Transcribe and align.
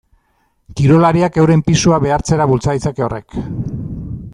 Kirolariak 0.79 1.37
euren 1.43 1.63
pisua 1.69 2.01
behartzera 2.07 2.51
bultza 2.53 2.79
ditzake 2.79 3.09
horrek. 3.09 3.41